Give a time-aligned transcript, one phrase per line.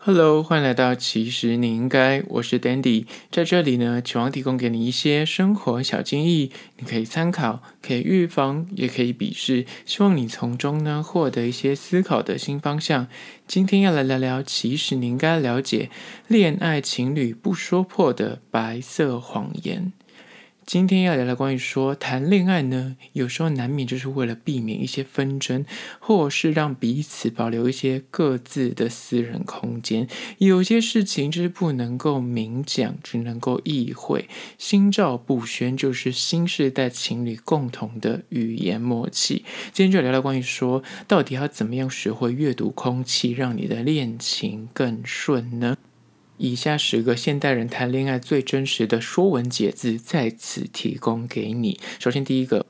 [0.00, 13.08] Hello，欢迎来到其实你应该，我是 Dandy，在这里呢，期望提供给你一些生活小建议，你可以参考，可以预防，也可以鄙视，希望你从中呢获得一些思考的新方向。
[13.48, 15.90] 今天要来聊聊，其实你应该了解
[16.28, 19.92] 恋爱情侣不说破的白色谎言。
[20.68, 25.64] 今天要聊聊关于说谈恋爱呢，有时候难免就是为了避免一些纷争，
[25.98, 30.06] 或是让彼此保留一些各自的私人空间。
[30.36, 34.28] 有些事情就是不能够明讲，只能够意会。
[34.58, 39.46] 心照不宣就是新世代情侣共同的语言默契。
[39.72, 45.78] 今天就聊聊关于说，到底要怎么样学会阅读空气，让你的恋情更顺呢？
[46.38, 51.78] 以下十个现代人谈恋爱最真实的说文解字，在此提供给你。
[51.98, 52.64] 首先，第一个，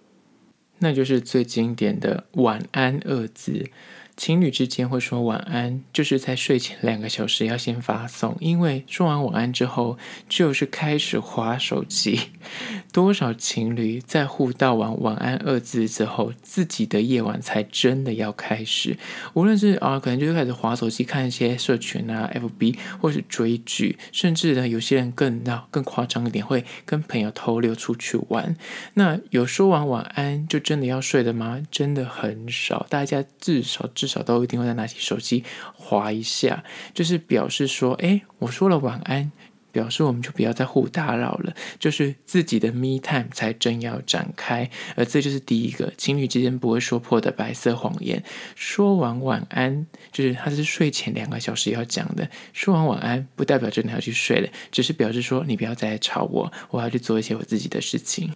[0.78, 3.70] 那就是最经典的“晚安”二字。
[4.18, 9.96] 情侣之间会说晚安，就是在睡前两个小时要先发送，因为说完晚安之后，
[10.28, 12.20] 就是开始划手机。
[12.92, 18.98] 多少情侣在互道完晚安二字之后，自己的夜晚才真的要开始。
[19.34, 28.56] 无论是啊，可能就开始划手机，看一些社群啊、FB，或是追剧，甚至呢，有些人更到更夸张一点，会跟朋友偷溜出去玩。
[28.94, 31.62] 那有说完晚安就真的要睡的吗？
[31.70, 34.07] 真的很少，大家至少至。
[34.08, 36.64] 至少都一定会再拿起手机划一下，
[36.94, 39.30] 就是表示说，哎，我说了晚安，
[39.70, 48.24] 表示我们就不要再互打扰了，就是自己的 me time 才正要展开，而这就是第一个情侣之间不会说破的白色谎言。
[48.54, 52.30] 说完晚安，就是他是睡前两个小时要讲的。
[52.54, 58.32] 说完晚安，不代表真的要去睡了，只是表示说你不要再来吵我，我要去做一些我自己的事情。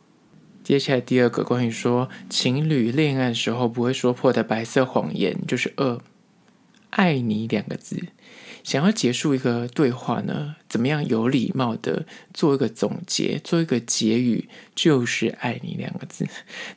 [0.64, 6.00] 接下来第二个关于说情侣恋爱的时候不会说破的白色谎言，就是二
[6.90, 8.06] “爱你”两个字。
[8.62, 16.28] 想要结束一个对话呢，怎么样有礼貌的做一个总结，做一个结语，就是“爱你”两个字。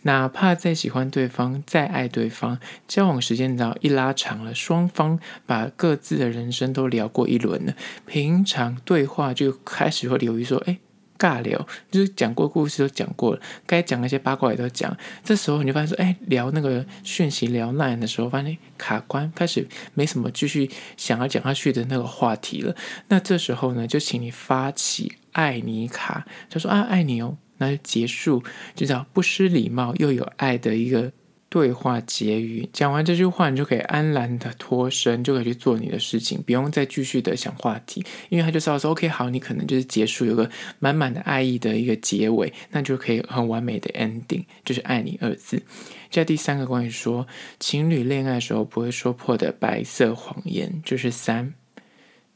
[0.01, 7.75] 哪怕再喜欢对方，再爱对方，交往时间只要一拉长了，双方把各自的人生都聊过一轮了，
[8.07, 10.79] 平常对话就开始会留意说：“哎。”
[11.17, 14.95] 尬聊就是讲过故事都讲过了，该讲那些八卦也都讲。
[15.23, 22.75] 这时候你就发现说，哎，聊那个讯息聊烂的时候，发现卡关，开始没什么继续想要讲下去的那个话题了。
[23.07, 28.43] 那这时候呢，就请你发起爱你卡，就说啊，爱你哦，那就结束，
[28.75, 31.11] 就叫不失礼貌又有爱的一个。
[31.47, 45.63] 对话结语，讲完这句话，你就可以安然的脱身，就可以去做你的事情，不用再继续的想话题，因为他就知道说，OK，好，你可能就是结束，有个满满的爱意的一个结尾，那就可以很完美的 ending，就是爱你二字。
[46.09, 47.25] 这第三个关于说
[47.59, 51.53] 情侣恋爱的时候不会说破的白色谎言，就是三，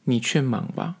[0.04, 0.96] 你去忙吧。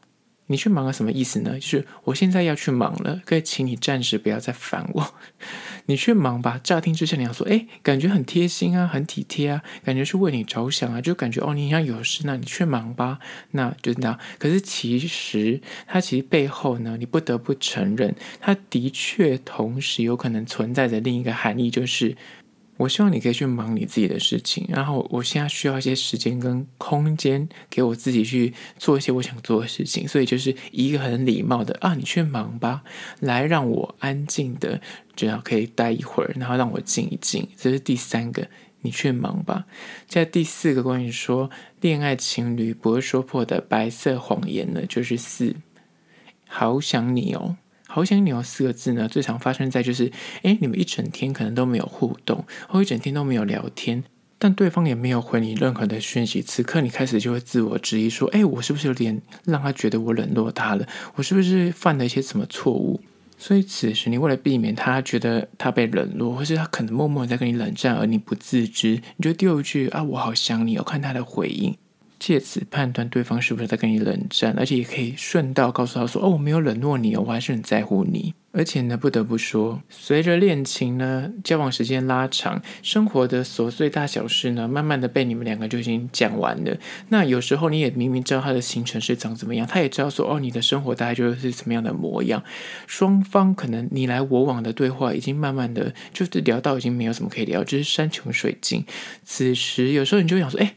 [0.50, 0.92] 你去忙了？
[0.92, 1.54] 什么意思呢？
[1.54, 5.14] 就是我现在要去忙了，可以请你暂时不要再烦我。
[5.86, 6.60] 你去忙吧。
[6.62, 13.20] 乍听之下，你要说，哎，感觉很贴心啊，很体贴啊，感觉是为你着想啊，就感觉哦，你像有事，那你去忙吧。
[13.52, 14.18] 那就这样。
[14.40, 22.16] 可是其实，它其实背后呢，你不得不承认，它的确同时有可能存在着另一个含义，就是。
[22.80, 32.82] 我希望你可以去忙你自己的事情，然后我现在需要一些时间跟空间给我自己去做一些我想做的事情，所以就是一个很礼貌的啊，你去忙吧，
[33.20, 34.80] 来让我安静的
[35.14, 37.46] 这样可以待一会儿，然后让我静一静。
[37.58, 38.48] 这是第三个，
[38.80, 39.66] 你去忙吧。
[40.08, 41.50] 在第四个关于说
[41.82, 45.54] 恋爱情侣不会说破的白色谎言呢，就是四，
[46.48, 47.58] 好想你哦。
[47.92, 50.12] 好想你哦，四个字呢，最常发生在就是，
[50.42, 54.04] 哎，你们一整天可能都没有互动，或一整天都没有聊天，
[54.38, 56.40] 但对方也没有回你任何的讯息。
[56.40, 60.86] 此刻你开始就会自我质疑说，哎，我是不是有点让他觉得我冷落他了？
[61.16, 63.00] 我是不是犯了一些什么错误？
[63.36, 71.76] 所以此时你为了避免他觉得他被冷落，或是他可能默默在跟你冷战，而你不自知，你就丢一句啊，我好想你哦，看他的回应。
[72.20, 86.76] 借此判断对方是不是在跟你冷战，而且也可以顺道告诉他说：“哦，我没有冷落你，我还是很在乎你。”而且呢，不得不说，随着恋情呢交往时间拉长，生活的琐碎大小事呢，慢慢的被你们两个就已经讲完了。
[87.08, 92.42] 那有时候你也明明知道他的行程是长怎么样，他也知道说：“哦，你的生活大概就是什么样的模样。”
[92.86, 98.84] 双方可能你来我往的对话，已经慢慢的就是聊到已经没有什么可以聊，就是山穷水尽。
[99.22, 100.74] 此时有时候你就想说：“哎。”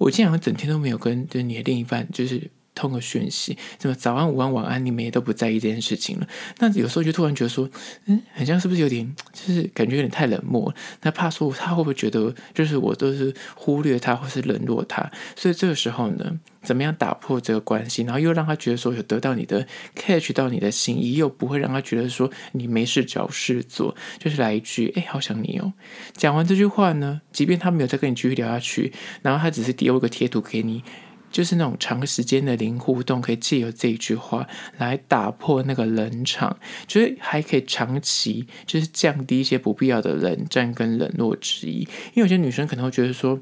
[0.00, 2.50] 我竟然整天都没有跟就是你的另一半就是
[2.80, 6.26] 通个讯息，什么早安、午安、晚安，你们也都不在意这件事情了。
[6.58, 7.68] 那有时候就突然觉得说，
[8.06, 10.74] 嗯，很像是不是有点，就是感觉有点太冷漠。
[11.02, 15.10] 那怕说他会不会觉得，就是我都是忽略他或是冷落他？
[15.36, 25.72] 所以这个时候呢，怎么样打破这个关系，然后又让他觉得说有得到你的 catch 到你的心意，又不会让他觉得说你没事找事做，就是来一句，哎，好想你哦。
[26.14, 28.92] 讲完这句话呢，即便他没有再跟你继续聊下去，
[29.22, 30.82] 然后他只是丢一个贴图给你。
[31.30, 34.46] 就是那种长时间的零互动，可以借由这一句话
[34.78, 36.56] 来打破那个冷场，
[36.86, 41.80] 就是还可以长期就是降低一些不必要的冷战跟冷落之意。
[42.14, 43.40] 因为有些女生可能会觉得说，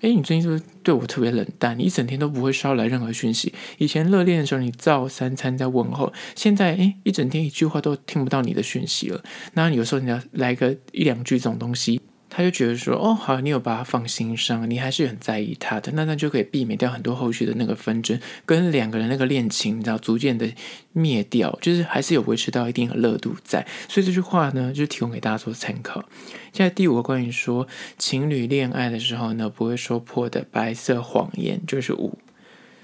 [0.00, 1.78] 哎，你最近是不是对我特别冷淡？
[1.78, 3.52] 你一整天都不会捎来任何讯息。
[3.78, 9.22] 以前热恋的时候，你照三餐在问候，现在哎，一整天一句话都听不到你的讯息了。
[9.54, 12.00] 那有时候你要来个一两句这种东西。
[12.30, 20.46] 他就觉得说，哦，好，你有把他放心上，你还是很在意他的，那那就可以避免掉很多后续的那个纷争，跟两个人那个恋情，你知道，逐渐的
[20.92, 23.66] 灭掉，就是还是有维持到一定的热度在。
[23.88, 26.04] 所以这句话呢，就提供给大家做参考。
[26.52, 27.66] 现在第五个关于说
[27.96, 32.18] 情侣恋爱的时候呢，不会说破的白色谎言，就是五，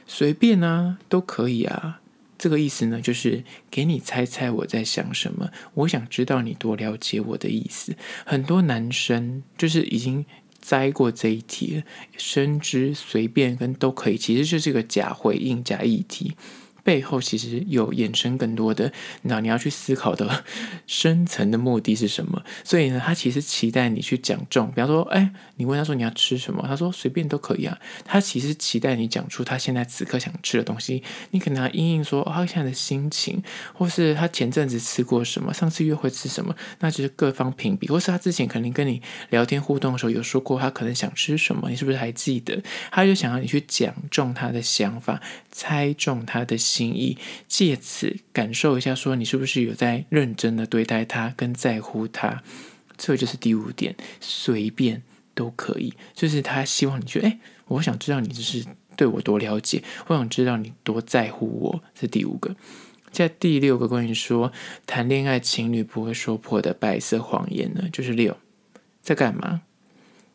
[0.06, 2.00] 随便啊，都可以啊。
[2.36, 7.96] 这个意思呢，就是给你猜猜我在想什么，我想知道你多了解我的意思。
[8.26, 10.24] 很多男生就是已经
[10.60, 11.82] 栽过这一题了，
[12.16, 16.34] 深知随便跟都可以，其实就是个假回应、假议题。
[16.84, 18.92] 背后其实有衍生更多的，
[19.22, 20.44] 那你要去思考的
[20.86, 22.44] 深层的目的是什么？
[22.62, 27.76] 所以呢，他其实期待你去讲中，比方说，哎，你问他说你要吃什么，他说随便都可以啊。
[28.04, 31.02] 他其实期待你讲出他现在此刻想吃的东西。
[31.30, 33.42] 你可能要因应说，哦，他现在的心情，
[33.72, 39.00] 或是他前阵子吃过什么，上次约会吃什么，那就是各方评比，或是他之前肯定跟你
[39.30, 42.62] 聊天互动的时候有说过他可能想吃什么，你是不是还记得？
[42.90, 45.18] 他就想要你去讲中他的想法，
[45.50, 46.58] 猜中他的。
[46.74, 47.16] 心意，
[47.46, 52.42] 借此感受一下，说你是不是有在认真的对待他，跟在乎他。
[52.96, 55.02] 这就是第五点，随便
[55.34, 55.94] 都可以。
[56.14, 58.64] 就是他希望你觉得，哎，我想知道你就是
[58.96, 61.82] 对我多了解，我想知道你多在乎我。
[61.94, 62.56] 是第五个。
[63.12, 64.52] 在第六个关于说
[64.86, 68.36] 谈恋爱情侣不会说破的白色谎言呢，就是六，
[69.00, 69.62] 在干嘛？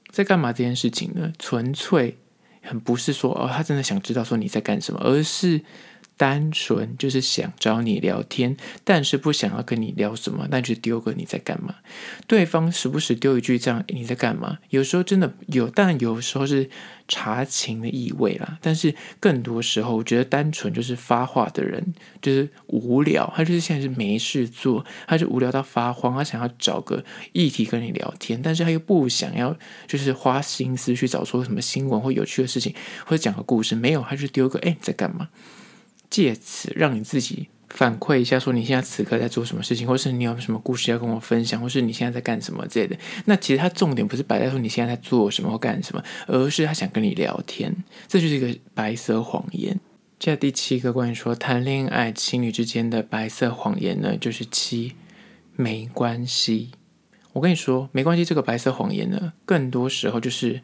[0.10, 1.34] 在干嘛这件事情呢？
[1.38, 2.18] 纯粹
[2.62, 5.62] 很不是说哦，他真的想知道说你在干什么，而是。
[6.20, 11.76] 单纯就是想找你聊天，但是不想要跟你聊什么，那就丢个你在干嘛？
[12.28, 14.58] 对方时不时丢一句这样，你在干嘛？
[14.70, 16.70] 有时候真的有，但有时候是
[17.08, 18.58] 查情的意味啦。
[18.62, 27.02] 但是更多时候，我觉得单纯就是发话的人就是无聊，他就是现在是没事做，他就无聊到发慌，他想要找个
[27.32, 29.58] 议题跟你聊天，但是他又不想要
[29.88, 32.76] 就是花心思去找出什么新闻或有趣的事情，
[33.06, 35.30] 或者讲个故事，没有，他就丢个哎，你在干嘛？
[36.10, 42.98] 借此让你自己反馈一下，说你现在此刻在做什么事情，或是你有什么故事要跟我分享，或是你现在在干什么之类的。
[43.26, 47.76] 那其实他重点不是摆在说你现在在做什么或干什么，而是他想跟你聊天。
[48.08, 49.80] 这就是一个白色谎言。
[50.18, 54.96] 接下第七个关于说谈恋爱情侣之间的白色谎言呢，就是七，
[55.56, 56.72] 没关系。
[57.34, 58.26] 我跟你说，没关系。
[58.26, 60.62] 这个白色谎言呢，更多时候就是。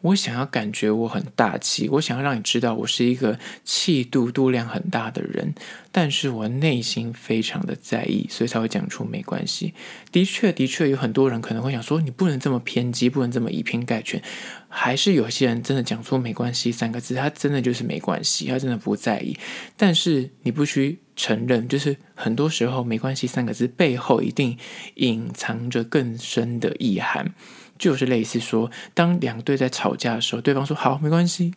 [0.00, 5.54] 我想要感觉我很大气，我想要让你知道我是一个气度度量很大的人，
[5.90, 9.74] 但是我内心非常的在意，所以才会讲出没关系。
[10.12, 14.22] 的确，的确有很多人可能会想说，你不能这么偏激，不能这么以偏概全。
[14.68, 19.36] 还是有些人真的讲出没关系三个字，他真的就是没关系，他真的不在意。
[19.76, 24.56] 但是你不需承认，就是很多时候没关系三个字背后一定
[24.94, 27.34] 隐藏着更深的意涵。
[27.78, 31.54] 就是类似说，当两对在吵架的时候，对方说好，没关系。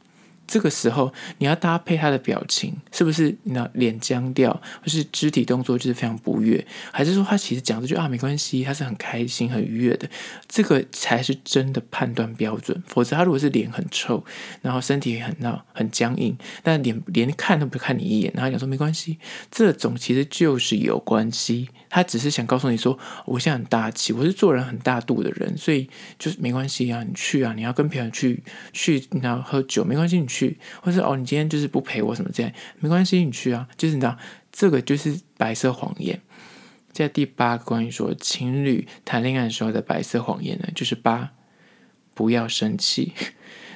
[0.48, 3.34] 这个时候你要搭配他的表情，是不是？
[3.44, 4.52] 你的脸僵掉，
[4.82, 10.10] 或是肢体动作就是非常不悦，还是说他其实讲这句啊没关系，他是很开心很愉悦的？
[10.50, 12.84] 这个才是真的判断标准。
[12.86, 14.26] 否则他如果是脸很臭，
[14.62, 21.70] 然后身体很闹很僵硬，但脸连看都不看你一眼，然后讲说没关系，这种其实就是有关系。
[21.92, 30.58] 他只是想告诉你说，我现在很大气，我是做人很大度的人，所以就是没关系啊，你去啊，你要跟朋友去去，你要喝酒没关系，你去。
[30.82, 33.68] 或者哦，你今天就是不陪我什么这样，没关系，你去啊。
[33.78, 34.18] 就是你知道，
[34.52, 36.22] 这个就是白色谎言。
[36.94, 41.32] 在第八个关于说情侣谈恋爱的时候的白色谎言呢，就是八，
[42.14, 43.14] 不要生气。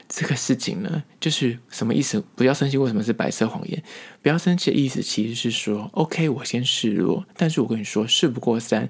[0.07, 2.23] 这个事情呢，就是什么意思？
[2.35, 3.83] 不要生气，为什么是白色谎言？
[4.21, 8.89] 不要生气的意思其实是说，OK，我先示弱，但是我跟你说，事不过三，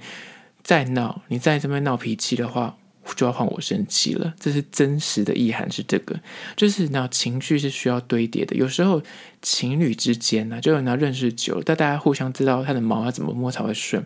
[0.63, 2.77] 再闹，你再这边闹脾气的话。
[3.15, 4.33] 就要换我生气了。
[4.39, 6.19] 这是真实的意涵，是这个，
[6.55, 8.55] 就是那情绪是需要堆叠的。
[8.55, 8.99] 有时候
[9.43, 14.03] 情侣之间呢、就有人要认识久了，但大家互相知道他的毛要怎么摸才会顺。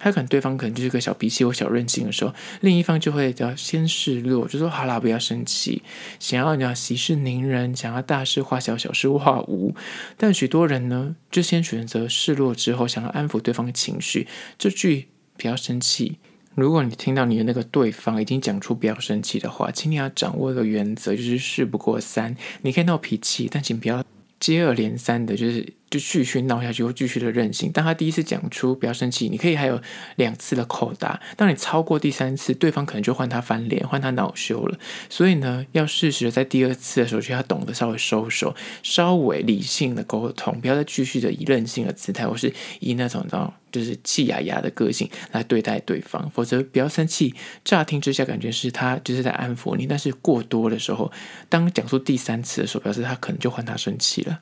[0.00, 5.82] 他可能对方可能就是个小脾气或小任性的时候，另一方就会要先示弱，就说好啦，不要生气，
[6.20, 9.74] 想要你要息事宁人，想要大事化小，小事化无。
[10.16, 14.28] 但许多人呢，就先选择示弱之后，想要安抚对方的情绪。
[14.56, 16.18] 这句不要生气，
[16.54, 22.36] 如果你听到你的那个对方已经讲出不要生气的话，请你要掌握一个原则，就是事不过三。
[22.62, 24.04] 你可以闹脾气，但请不要
[24.38, 25.77] 接二连三的，就是。
[25.90, 27.72] 就继续闹下去，或继续的任性。
[27.72, 29.80] 当他第一次讲出不要生气，你可以还有
[30.16, 31.20] 两次的扣打。
[31.36, 34.78] 当你超过第三次，对方可能就换他翻脸，换他恼羞了。
[35.08, 46.30] 所以呢，要适时的在第二次的时候，就要懂得稍微收手，稍微理性的沟通，不要再继续的以任性的姿态，或是以那种那种就是气牙牙的个性来对待对方。
[46.30, 47.34] 否则，不要生气。
[47.64, 51.10] 乍听之下感觉是他就是在安抚你，但是过多的时候，
[51.48, 54.40] 当讲出第三次的时候，表示他可能就换他生气了。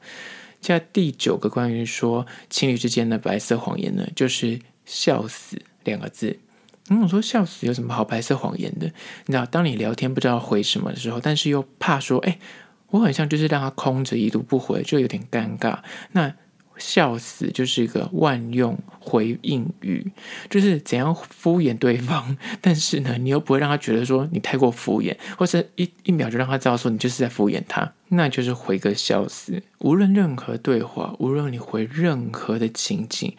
[0.67, 6.41] 现在第九个关于说情侣之间的白色谎言呢，就是“笑死”两个字。
[6.89, 8.87] 嗯，我说“笑死”有什么好白色谎言的？
[9.27, 12.41] 你知道，当你聊天不知道回什么的时候，但是又怕说，哎，
[12.89, 15.79] 我很像就是让他空着一度不回，就有点尴尬。
[16.11, 16.35] 那
[16.79, 20.11] 笑死就是一个万用回应语，
[20.51, 29.63] 就是怎样敷衍对方， 但是呢，你又不会让他觉得说你太过敷衍，或者一一秒就让他知道说你就是在敷衍他，那就是回个笑死。
[29.79, 33.35] 无论任何对话，无论你回任何的情景，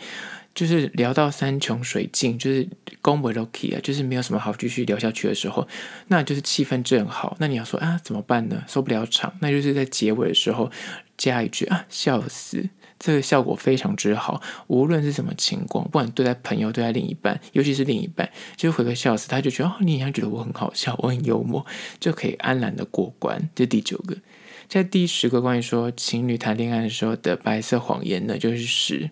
[0.55, 2.67] 就是聊到山穷水尽，就是
[3.03, 5.67] 讲不落去啊，就是没有什么好继续聊下去的时候，
[6.07, 7.35] 那就是气氛正好。
[7.39, 8.63] 那你要说啊，怎么办呢？
[8.67, 10.71] 收不了场，那就是在结尾的时候
[11.17, 12.69] 加一句啊，笑死。
[12.99, 21.65] 这个效果非常之好，无论是什么情况，不管对待朋友、对待另一半，尤其是另一半，就回个笑死，他就觉得哦，你一样觉得我很好笑，我很幽默，
[21.99, 23.49] 就可以安然的过关。
[23.53, 24.17] 这第九个，
[24.67, 29.11] 在第十个关于说情侣谈恋爱的时候的白色谎言呢，就是十，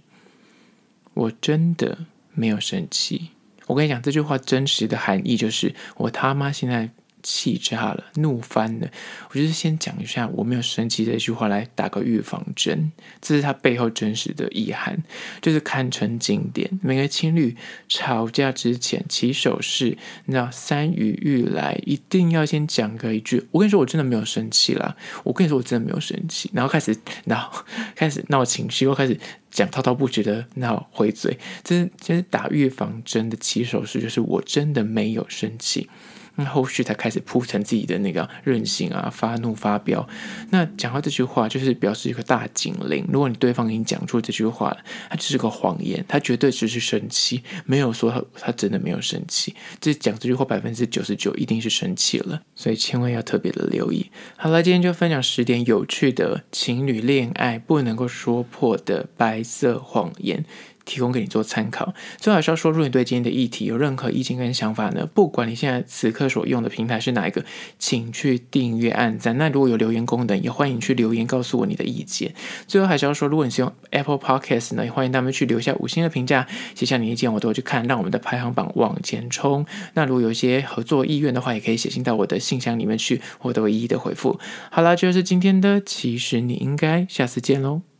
[1.13, 1.99] 我真的
[2.33, 3.29] 没有生气。
[3.67, 6.89] 我跟你讲，这句话真实的含义就是我他妈现在。
[7.27, 8.87] 气炸了，怒翻了。
[9.31, 12.91] 我就是先讲一下，我没有生气这句话来打个预防针。
[13.19, 15.03] 这是他背后真实的意涵，
[15.41, 16.79] 就是堪称经典。
[16.83, 17.57] 每个情侣
[17.89, 23.47] 吵架之前，起手式，你知道三语欲来，一定要先讲个一句。
[23.49, 24.95] 我跟你说，我真的没有生气啦。
[25.23, 26.51] 我跟你说，我真的没有生气。
[26.53, 27.51] 然后开始闹，
[27.95, 31.37] 开始闹情绪，又开始讲滔滔不绝的闹回嘴。
[31.63, 35.89] 这是其实打预防针的起手式，就是我真的没有生气。
[36.35, 40.07] 那后续才开始铺陈自己的那个任性啊、发怒、发飙。
[40.49, 43.05] 那讲到这句话，就是表示一个大警铃。
[43.11, 44.77] 如果你对方已经讲出这句话了，
[45.09, 49.55] 他就是个谎言，他绝对只是生气，没有说他他真的没有生气。
[49.79, 54.09] 这讲这句话百分之九十九一定是生气了，所以千万要特别的留意。
[54.35, 60.45] 好了，今天就分享十点有趣的情侣恋爱不能够说破的白色谎言。
[60.85, 61.93] 提供给你做参考。
[62.17, 67.43] 最后还是要说，如果你对今天的议题有任何意见跟想法呢，不管你现在此刻所用的平台是哪一个，
[67.77, 69.37] 请去订阅、按赞。
[69.37, 72.33] 那如果有留言功能，也欢迎去留言告诉我你的意见。
[72.67, 79.65] 最后还是要说，如果你是用 Apple Podcast 呢，也欢迎他们去留下五星的评价，写下你意见，我都会去看，让我们的排行榜往前冲。
[79.95, 84.39] 那如果有一些合作意愿的话，也可以写信到我的信箱里面去，我都会一一的回复。
[84.69, 87.94] 好啦，这就是今天的，其实你应该下次见喽。